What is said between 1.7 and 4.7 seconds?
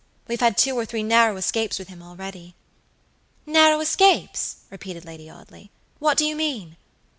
with him already." "Narrow escapes!"